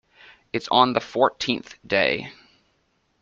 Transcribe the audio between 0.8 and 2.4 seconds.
the fourteenth day.